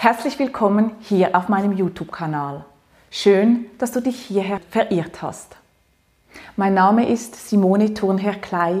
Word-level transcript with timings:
Herzlich 0.00 0.38
willkommen 0.38 0.92
hier 1.00 1.34
auf 1.34 1.48
meinem 1.48 1.72
YouTube-Kanal. 1.72 2.64
Schön, 3.10 3.66
dass 3.78 3.90
du 3.90 4.00
dich 4.00 4.16
hierher 4.16 4.60
verirrt 4.70 5.22
hast. 5.22 5.56
Mein 6.54 6.74
Name 6.74 7.08
ist 7.08 7.48
Simone 7.48 7.94
Thurnherr-Klei 7.94 8.76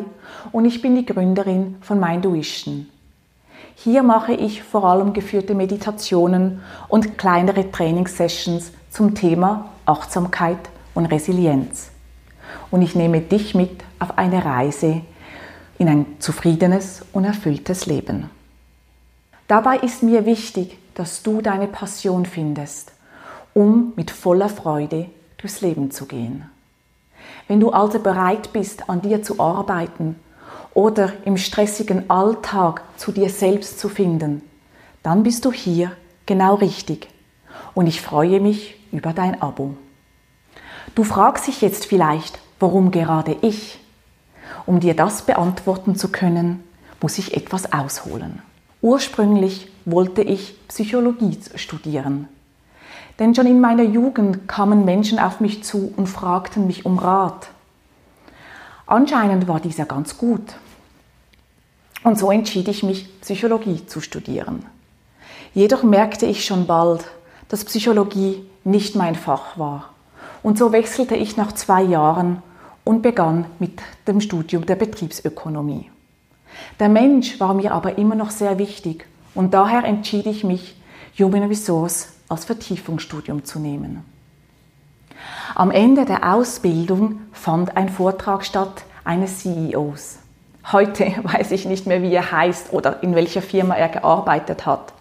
und 0.52 0.64
ich 0.64 0.80
bin 0.80 0.94
die 0.94 1.04
Gründerin 1.04 1.74
von 1.80 1.98
Minduition. 1.98 2.88
Hier 3.74 4.04
mache 4.04 4.32
ich 4.32 4.62
vor 4.62 4.84
allem 4.84 5.12
geführte 5.12 5.56
Meditationen 5.56 6.62
und 6.86 7.18
kleinere 7.18 7.68
Trainingssessions 7.68 8.70
zum 8.88 9.16
Thema 9.16 9.70
Achtsamkeit 9.86 10.70
und 10.94 11.06
Resilienz. 11.06 11.90
Und 12.70 12.82
ich 12.82 12.94
nehme 12.94 13.22
dich 13.22 13.56
mit 13.56 13.82
auf 13.98 14.16
eine 14.18 14.44
Reise 14.44 15.02
in 15.78 15.88
ein 15.88 16.06
zufriedenes 16.20 17.04
und 17.12 17.24
erfülltes 17.24 17.86
Leben. 17.86 18.37
Dabei 19.48 19.78
ist 19.78 20.02
mir 20.02 20.26
wichtig, 20.26 20.78
dass 20.94 21.22
du 21.22 21.40
deine 21.40 21.68
Passion 21.68 22.26
findest, 22.26 22.92
um 23.54 23.94
mit 23.96 24.10
voller 24.10 24.50
Freude 24.50 25.08
durchs 25.38 25.62
Leben 25.62 25.90
zu 25.90 26.04
gehen. 26.04 26.50
Wenn 27.48 27.58
du 27.58 27.70
also 27.70 27.98
bereit 27.98 28.52
bist, 28.52 28.90
an 28.90 29.00
dir 29.00 29.22
zu 29.22 29.40
arbeiten 29.40 30.16
oder 30.74 31.14
im 31.24 31.38
stressigen 31.38 32.10
Alltag 32.10 32.82
zu 32.98 33.10
dir 33.10 33.30
selbst 33.30 33.80
zu 33.80 33.88
finden, 33.88 34.42
dann 35.02 35.22
bist 35.22 35.46
du 35.46 35.50
hier 35.50 35.92
genau 36.26 36.56
richtig. 36.56 37.08
Und 37.72 37.86
ich 37.86 38.02
freue 38.02 38.40
mich 38.40 38.78
über 38.92 39.14
dein 39.14 39.40
Abo. 39.40 39.76
Du 40.94 41.04
fragst 41.04 41.46
dich 41.46 41.62
jetzt 41.62 41.86
vielleicht, 41.86 42.38
warum 42.60 42.90
gerade 42.90 43.34
ich? 43.40 43.80
Um 44.66 44.78
dir 44.80 44.94
das 44.94 45.22
beantworten 45.22 45.96
zu 45.96 46.08
können, 46.08 46.62
muss 47.00 47.16
ich 47.16 47.34
etwas 47.34 47.72
ausholen. 47.72 48.42
Ursprünglich 48.80 49.68
wollte 49.84 50.22
ich 50.22 50.56
Psychologie 50.68 51.38
studieren. 51.56 52.28
Denn 53.18 53.34
schon 53.34 53.46
in 53.46 53.60
meiner 53.60 53.82
Jugend 53.82 54.46
kamen 54.46 54.84
Menschen 54.84 55.18
auf 55.18 55.40
mich 55.40 55.64
zu 55.64 55.92
und 55.96 56.06
fragten 56.06 56.66
mich 56.66 56.86
um 56.86 56.98
Rat. 56.98 57.48
Anscheinend 58.86 59.48
war 59.48 59.58
dieser 59.60 59.84
ganz 59.84 60.16
gut. 60.16 60.54
Und 62.04 62.18
so 62.18 62.30
entschied 62.30 62.68
ich 62.68 62.84
mich, 62.84 63.20
Psychologie 63.20 63.84
zu 63.86 64.00
studieren. 64.00 64.64
Jedoch 65.52 65.82
merkte 65.82 66.26
ich 66.26 66.44
schon 66.44 66.66
bald, 66.66 67.04
dass 67.48 67.64
Psychologie 67.64 68.46
nicht 68.62 68.94
mein 68.94 69.16
Fach 69.16 69.58
war. 69.58 69.92
Und 70.42 70.56
so 70.56 70.70
wechselte 70.70 71.16
ich 71.16 71.36
nach 71.36 71.52
zwei 71.52 71.82
Jahren 71.82 72.42
und 72.84 73.02
begann 73.02 73.46
mit 73.58 73.80
dem 74.06 74.20
Studium 74.20 74.64
der 74.64 74.76
Betriebsökonomie. 74.76 75.90
Der 76.80 76.88
Mensch 76.88 77.40
war 77.40 77.54
mir 77.54 77.72
aber 77.72 77.98
immer 77.98 78.14
noch 78.14 78.30
sehr 78.30 78.58
wichtig 78.58 79.06
und 79.34 79.54
daher 79.54 79.84
entschied 79.84 80.26
ich 80.26 80.44
mich, 80.44 80.76
Human 81.18 81.44
Resource 81.44 82.08
als 82.28 82.44
Vertiefungsstudium 82.44 83.44
zu 83.44 83.58
nehmen. 83.58 84.04
Am 85.54 85.70
Ende 85.70 86.04
der 86.04 86.32
Ausbildung 86.34 87.20
fand 87.32 87.76
ein 87.76 87.88
Vortrag 87.88 88.44
statt 88.44 88.84
eines 89.04 89.40
CEOs. 89.40 90.18
Heute 90.70 91.12
weiß 91.22 91.50
ich 91.50 91.64
nicht 91.64 91.86
mehr, 91.86 92.02
wie 92.02 92.14
er 92.14 92.30
heißt 92.30 92.72
oder 92.72 93.02
in 93.02 93.14
welcher 93.14 93.42
Firma 93.42 93.74
er 93.74 93.88
gearbeitet 93.88 94.66
hat. 94.66 94.92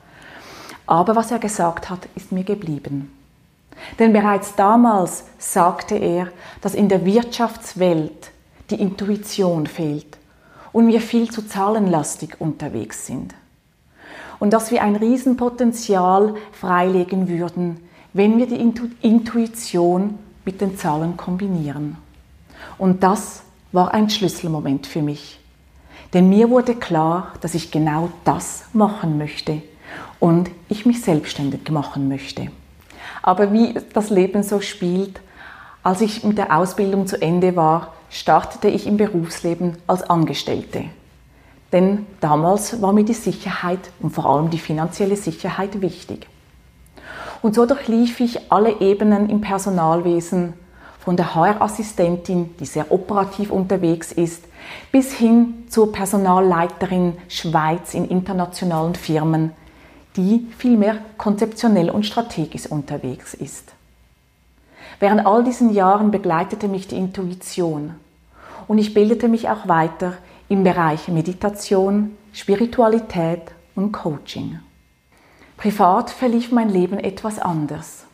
Aber 0.88 1.16
was 1.16 1.32
er 1.32 1.40
gesagt 1.40 1.90
hat, 1.90 2.08
ist 2.16 2.32
mir 2.32 2.44
geblieben. 2.44 3.14
Denn 4.00 4.14
bereits 4.14 4.56
damals 4.56 5.26
sagte 5.38 5.96
er, 5.96 6.30
dass 6.62 6.74
in 6.74 6.90
der 6.90 7.06
Wirtschaftswelt 7.06 8.32
die 8.70 8.82
Intuition 8.82 9.68
fehlt 9.68 10.17
und 10.78 10.90
wir 10.90 11.02
viel 11.02 11.32
zu 11.32 11.42
zahlenlastig 11.42 12.40
unterwegs 12.40 13.08
sind 13.08 13.34
und 14.38 14.54
dass 14.54 14.70
wir 14.70 14.84
ein 14.84 14.96
Riesenpotenzial 14.96 16.36
freilegen 16.52 17.28
würden, 17.28 17.80
wenn 18.14 18.38
wir 18.38 18.46
die 18.46 18.62
Intuition 19.02 20.20
mit 20.46 20.62
den 20.62 20.78
Zahlen 20.78 21.18
kombinieren. 21.18 21.98
Und 22.78 23.02
das 23.02 23.42
war 23.72 23.92
ein 23.96 24.12
Schlüsselmoment 24.12 24.86
für 24.86 25.02
mich. 25.02 25.40
Denn 26.14 26.30
mir 26.30 26.52
wurde 26.52 26.76
klar, 26.76 27.34
dass 27.42 27.56
ich 27.56 27.72
genau 27.72 28.10
das 28.24 28.66
machen 28.72 29.18
möchte 29.18 29.64
und 30.20 30.52
ich 30.70 30.86
mich 30.86 31.02
selbstständig 31.02 31.72
machen 31.72 32.08
möchte. 32.08 32.50
Aber 33.24 33.52
wie 33.52 33.74
das 33.94 34.12
Leben 34.12 34.44
so 34.44 34.62
spielt, 34.62 35.22
als 35.82 36.02
ich 36.02 36.24
mit 36.24 36.38
der 36.38 36.56
Ausbildung 36.56 37.08
zu 37.08 37.20
Ende 37.20 37.56
war, 37.56 37.97
startete 38.10 38.68
ich 38.68 38.88
im 38.88 38.98
Berufsleben 38.98 39.78
als 39.88 40.04
Angestellte. 40.04 40.86
Denn 41.72 42.06
damals 42.22 42.82
war 42.82 42.94
mir 42.94 43.04
die 43.04 43.14
Sicherheit 43.14 43.92
und 44.00 44.12
vor 44.12 44.26
allem 44.26 44.50
die 44.50 44.60
finanzielle 44.60 45.18
Sicherheit 45.18 45.82
wichtig. 45.82 46.28
Und 47.42 47.56
so 47.56 47.66
durchlief 47.66 48.20
ich 48.20 48.52
alle 48.52 48.80
Ebenen 48.80 49.30
im 49.30 49.42
Personalwesen, 49.42 50.54
von 51.08 51.16
der 51.16 51.36
HR-Assistentin, 51.36 52.58
die 52.60 52.66
sehr 52.66 52.92
operativ 52.92 53.50
unterwegs 53.50 54.12
ist, 54.12 54.44
bis 54.92 55.14
hin 55.14 55.64
zur 55.70 55.94
Personalleiterin 55.94 57.14
Schweiz 57.30 57.94
in 57.94 58.10
internationalen 58.10 58.94
Firmen, 58.94 59.54
die 60.18 60.48
vielmehr 60.58 60.98
konzeptionell 61.18 61.90
und 61.92 62.06
strategisch 62.06 62.66
unterwegs 62.66 63.34
ist. 63.34 63.72
Während 65.00 65.26
all 65.26 65.44
diesen 65.44 65.74
Jahren 65.74 66.12
begleitete 66.12 66.68
mich 66.68 66.88
die 66.88 66.98
Intuition 66.98 67.96
und 68.68 68.78
ich 68.78 68.94
bildete 68.94 69.28
mich 69.28 69.50
auch 69.50 69.68
weiter 69.68 70.14
im 70.50 70.64
Bereich 70.64 71.08
Meditation, 71.08 72.18
Spiritualität 72.34 73.44
und 73.76 73.92
Coaching. 73.92 74.60
Privat 75.58 76.10
verlief 76.10 76.52
mein 76.52 76.70
Leben 76.70 77.00
etwas 77.00 77.40
anders. 77.40 78.06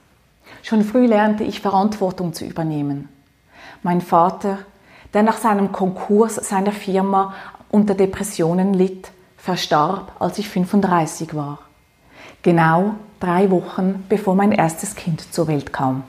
Schon 0.61 0.83
früh 0.83 1.05
lernte 1.05 1.43
ich 1.43 1.61
Verantwortung 1.61 2.33
zu 2.33 2.45
übernehmen. 2.45 3.09
Mein 3.81 4.01
Vater, 4.01 4.59
der 5.13 5.23
nach 5.23 5.37
seinem 5.37 5.71
Konkurs 5.71 6.35
seiner 6.35 6.71
Firma 6.71 7.33
unter 7.69 7.95
Depressionen 7.95 8.73
litt, 8.73 9.11
verstarb, 9.37 10.13
als 10.19 10.37
ich 10.37 10.47
35 10.47 11.35
war. 11.35 11.59
Genau 12.43 12.95
drei 13.19 13.51
Wochen 13.51 14.05
bevor 14.07 14.35
mein 14.35 14.51
erstes 14.53 14.95
Kind 14.95 15.33
zur 15.33 15.47
Welt 15.47 15.73
kam. 15.73 16.03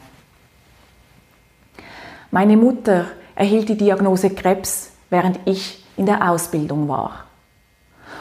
Meine 2.34 2.56
Mutter 2.56 3.06
erhielt 3.36 3.68
die 3.68 3.76
Diagnose 3.76 4.28
Krebs, 4.28 4.90
während 5.08 5.38
ich 5.44 5.84
in 5.96 6.04
der 6.04 6.28
Ausbildung 6.28 6.88
war. 6.88 7.26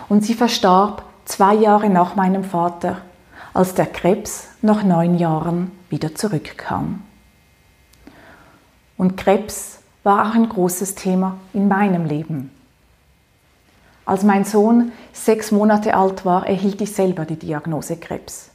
Und 0.08 0.24
sie 0.24 0.36
verstarb 0.36 1.04
zwei 1.26 1.56
Jahre 1.56 1.90
nach 1.90 2.16
meinem 2.16 2.44
Vater, 2.44 2.98
als 3.56 3.74
der 3.74 3.88
Krebs 3.88 4.50
nach 4.62 4.84
neun 4.84 5.18
Jahren 5.18 5.72
wieder 5.90 6.14
zurückkam. 6.14 7.02
Und 8.98 9.18
Krebs 9.18 9.80
war 10.04 10.30
auch 10.30 10.36
ein 10.36 10.48
großes 10.48 10.94
Thema 10.94 11.38
in 11.52 11.68
meinem 11.68 12.06
Leben. 12.06 12.52
Als 14.06 14.22
mein 14.22 14.46
Sohn 14.46 14.92
sechs 15.12 15.52
Monate 15.52 15.96
alt 15.96 16.24
war, 16.24 16.46
erhielt 16.46 16.82
ich 16.82 16.94
selber 16.94 17.26
die 17.26 17.40
Diagnose 17.40 17.98
Krebs. 17.98 18.52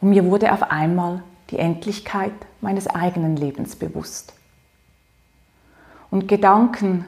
Und 0.00 0.08
mir 0.08 0.24
wurde 0.24 0.50
auf 0.54 0.70
einmal 0.70 1.22
die 1.50 1.58
Endlichkeit 1.58 2.32
meines 2.62 2.86
eigenen 2.86 3.36
Lebens 3.36 3.76
bewusst. 3.76 4.32
Und 6.10 6.28
Gedanken 6.28 7.04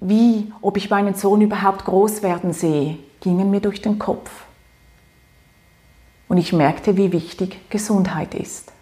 wie, 0.00 0.52
ob 0.62 0.76
ich 0.76 0.88
meinen 0.88 1.14
Sohn 1.14 1.42
überhaupt 1.42 1.84
groß 1.84 2.22
werden 2.22 2.52
sehe, 2.52 2.98
gingen 3.20 3.50
mir 3.50 3.60
durch 3.60 3.82
den 3.82 3.98
Kopf. 3.98 4.30
Und 6.28 6.38
ich 6.38 6.52
merkte, 6.52 6.96
wie 6.96 7.12
wichtig 7.12 7.58
Gesundheit 7.68 8.34
ist. 8.34 8.72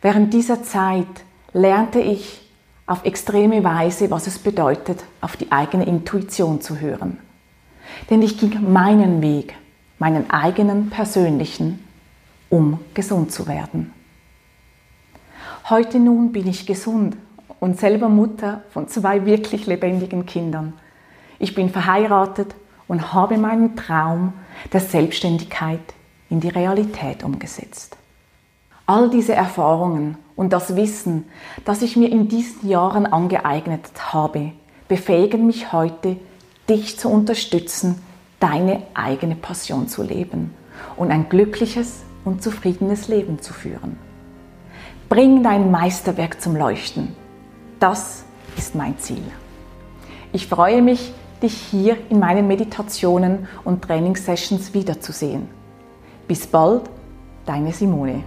Während 0.00 0.34
dieser 0.34 0.64
Zeit 0.64 1.06
lernte 1.52 2.00
ich 2.00 2.40
auf 2.86 3.04
extreme 3.04 3.62
Weise, 3.62 4.10
was 4.10 4.26
es 4.26 4.38
bedeutet, 4.40 5.04
auf 5.20 5.36
die 5.36 5.52
eigene 5.52 5.86
Intuition 5.86 6.60
zu 6.60 6.80
hören. 6.80 7.18
Denn 8.10 8.20
ich 8.20 8.38
ging 8.38 8.72
meinen 8.72 9.22
Weg, 9.22 9.54
meinen 10.00 10.28
eigenen 10.30 10.90
persönlichen, 10.90 11.86
um 12.48 12.80
gesund 12.94 13.30
zu 13.30 13.46
werden. 13.46 13.92
Heute 15.70 16.00
nun 16.00 16.32
bin 16.32 16.48
ich 16.48 16.66
gesund 16.66 17.16
und 17.60 17.78
selber 17.78 18.08
Mutter 18.08 18.62
von 18.70 18.88
zwei 18.88 19.26
wirklich 19.26 19.66
lebendigen 19.66 20.26
Kindern. 20.26 20.72
Ich 21.38 21.54
bin 21.54 21.70
verheiratet 21.70 22.56
und 22.88 23.12
habe 23.12 23.38
meinen 23.38 23.76
Traum 23.76 24.32
der 24.72 24.80
Selbstständigkeit 24.80 25.80
in 26.28 26.40
die 26.40 26.48
Realität 26.48 27.22
umgesetzt. 27.22 27.96
All 28.86 29.08
diese 29.08 29.34
Erfahrungen 29.34 30.18
und 30.34 30.52
das 30.52 30.74
Wissen, 30.74 31.26
das 31.64 31.82
ich 31.82 31.96
mir 31.96 32.10
in 32.10 32.26
diesen 32.26 32.68
Jahren 32.68 33.06
angeeignet 33.06 33.88
habe, 34.12 34.50
befähigen 34.88 35.46
mich 35.46 35.72
heute, 35.72 36.16
dich 36.68 36.98
zu 36.98 37.08
unterstützen, 37.08 38.02
deine 38.40 38.82
eigene 38.94 39.36
Passion 39.36 39.86
zu 39.86 40.02
leben 40.02 40.52
und 40.96 41.12
ein 41.12 41.28
glückliches 41.28 42.02
und 42.24 42.42
zufriedenes 42.42 43.06
Leben 43.06 43.40
zu 43.40 43.54
führen. 43.54 43.96
Bring 45.12 45.42
dein 45.42 45.70
Meisterwerk 45.70 46.40
zum 46.40 46.56
Leuchten 46.56 47.14
das 47.82 48.22
ist 48.56 48.76
mein 48.76 48.96
Ziel. 48.98 49.24
Ich 50.32 50.46
freue 50.46 50.82
mich, 50.82 51.12
dich 51.42 51.54
hier 51.54 51.96
in 52.10 52.20
meinen 52.20 52.46
Meditationen 52.46 53.48
und 53.64 53.82
Trainingssessions 53.82 54.72
wiederzusehen. 54.72 55.48
Bis 56.28 56.46
bald, 56.46 56.82
deine 57.44 57.72
Simone. 57.72 58.22